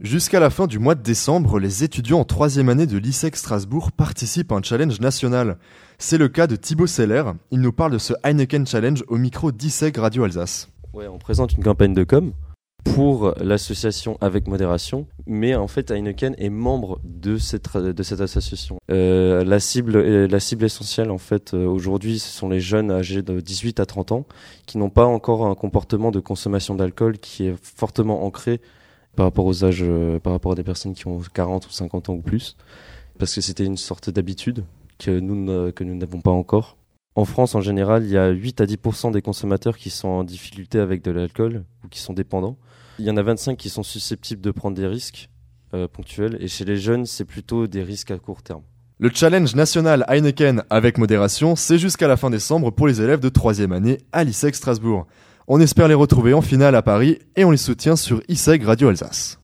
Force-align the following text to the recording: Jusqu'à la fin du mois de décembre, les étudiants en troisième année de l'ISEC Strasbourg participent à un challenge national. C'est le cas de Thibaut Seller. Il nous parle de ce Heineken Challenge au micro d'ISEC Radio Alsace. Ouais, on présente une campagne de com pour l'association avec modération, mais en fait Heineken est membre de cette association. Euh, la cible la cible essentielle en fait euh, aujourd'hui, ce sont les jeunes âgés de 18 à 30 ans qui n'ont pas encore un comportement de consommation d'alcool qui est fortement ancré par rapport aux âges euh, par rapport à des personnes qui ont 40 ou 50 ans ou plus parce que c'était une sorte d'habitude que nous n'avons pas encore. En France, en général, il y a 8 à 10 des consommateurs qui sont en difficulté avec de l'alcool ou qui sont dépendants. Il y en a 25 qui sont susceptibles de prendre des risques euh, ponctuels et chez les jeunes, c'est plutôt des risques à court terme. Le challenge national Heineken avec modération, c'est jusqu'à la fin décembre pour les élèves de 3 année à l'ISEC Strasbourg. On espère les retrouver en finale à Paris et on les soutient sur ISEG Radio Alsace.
Jusqu'à 0.00 0.38
la 0.38 0.48
fin 0.48 0.68
du 0.68 0.78
mois 0.78 0.94
de 0.94 1.02
décembre, 1.02 1.58
les 1.58 1.82
étudiants 1.82 2.20
en 2.20 2.24
troisième 2.24 2.68
année 2.68 2.86
de 2.86 2.96
l'ISEC 2.98 3.34
Strasbourg 3.34 3.90
participent 3.90 4.52
à 4.52 4.54
un 4.54 4.62
challenge 4.62 5.00
national. 5.00 5.58
C'est 5.98 6.18
le 6.18 6.28
cas 6.28 6.46
de 6.46 6.54
Thibaut 6.54 6.86
Seller. 6.86 7.24
Il 7.50 7.60
nous 7.60 7.72
parle 7.72 7.90
de 7.90 7.98
ce 7.98 8.14
Heineken 8.22 8.64
Challenge 8.64 9.02
au 9.08 9.16
micro 9.16 9.50
d'ISEC 9.50 9.96
Radio 9.96 10.22
Alsace. 10.22 10.68
Ouais, 10.94 11.08
on 11.08 11.18
présente 11.18 11.54
une 11.54 11.64
campagne 11.64 11.94
de 11.94 12.04
com 12.04 12.32
pour 12.94 13.34
l'association 13.40 14.16
avec 14.20 14.46
modération, 14.46 15.08
mais 15.26 15.56
en 15.56 15.66
fait 15.66 15.90
Heineken 15.90 16.36
est 16.38 16.48
membre 16.48 17.00
de 17.02 17.36
cette 17.36 17.66
association. 18.20 18.78
Euh, 18.92 19.42
la 19.42 19.58
cible 19.58 19.98
la 19.98 20.40
cible 20.40 20.64
essentielle 20.64 21.10
en 21.10 21.18
fait 21.18 21.54
euh, 21.54 21.66
aujourd'hui, 21.66 22.20
ce 22.20 22.28
sont 22.28 22.48
les 22.48 22.60
jeunes 22.60 22.92
âgés 22.92 23.22
de 23.22 23.40
18 23.40 23.80
à 23.80 23.84
30 23.84 24.12
ans 24.12 24.26
qui 24.64 24.78
n'ont 24.78 24.90
pas 24.90 25.06
encore 25.06 25.44
un 25.44 25.56
comportement 25.56 26.12
de 26.12 26.20
consommation 26.20 26.76
d'alcool 26.76 27.18
qui 27.18 27.48
est 27.48 27.56
fortement 27.60 28.24
ancré 28.24 28.60
par 29.16 29.26
rapport 29.26 29.46
aux 29.46 29.64
âges 29.64 29.82
euh, 29.82 30.18
par 30.18 30.32
rapport 30.32 30.52
à 30.52 30.54
des 30.54 30.64
personnes 30.64 30.94
qui 30.94 31.06
ont 31.06 31.20
40 31.32 31.66
ou 31.66 31.70
50 31.70 32.08
ans 32.08 32.14
ou 32.14 32.22
plus 32.22 32.56
parce 33.18 33.34
que 33.34 33.40
c'était 33.40 33.64
une 33.64 33.76
sorte 33.76 34.10
d'habitude 34.10 34.64
que 34.98 35.18
nous 35.18 35.94
n'avons 35.94 36.20
pas 36.20 36.30
encore. 36.30 36.76
En 37.14 37.24
France, 37.24 37.54
en 37.56 37.60
général, 37.60 38.04
il 38.04 38.10
y 38.10 38.16
a 38.16 38.28
8 38.28 38.60
à 38.60 38.66
10 38.66 38.78
des 39.12 39.22
consommateurs 39.22 39.76
qui 39.76 39.90
sont 39.90 40.08
en 40.08 40.24
difficulté 40.24 40.78
avec 40.78 41.02
de 41.02 41.10
l'alcool 41.10 41.64
ou 41.84 41.88
qui 41.88 41.98
sont 41.98 42.12
dépendants. 42.12 42.56
Il 43.00 43.06
y 43.06 43.10
en 43.10 43.16
a 43.16 43.22
25 43.22 43.56
qui 43.56 43.70
sont 43.70 43.82
susceptibles 43.82 44.40
de 44.40 44.50
prendre 44.52 44.76
des 44.76 44.86
risques 44.86 45.28
euh, 45.74 45.88
ponctuels 45.88 46.36
et 46.40 46.48
chez 46.48 46.64
les 46.64 46.76
jeunes, 46.76 47.06
c'est 47.06 47.24
plutôt 47.24 47.66
des 47.66 47.82
risques 47.82 48.10
à 48.10 48.18
court 48.18 48.42
terme. 48.42 48.62
Le 49.00 49.10
challenge 49.12 49.54
national 49.54 50.04
Heineken 50.08 50.62
avec 50.70 50.98
modération, 50.98 51.54
c'est 51.54 51.78
jusqu'à 51.78 52.08
la 52.08 52.16
fin 52.16 52.30
décembre 52.30 52.70
pour 52.70 52.88
les 52.88 53.00
élèves 53.00 53.20
de 53.20 53.28
3 53.28 53.62
année 53.62 53.98
à 54.12 54.24
l'ISEC 54.24 54.54
Strasbourg. 54.54 55.06
On 55.50 55.62
espère 55.62 55.88
les 55.88 55.94
retrouver 55.94 56.34
en 56.34 56.42
finale 56.42 56.74
à 56.74 56.82
Paris 56.82 57.20
et 57.34 57.42
on 57.46 57.50
les 57.50 57.56
soutient 57.56 57.96
sur 57.96 58.20
ISEG 58.28 58.64
Radio 58.64 58.88
Alsace. 58.88 59.37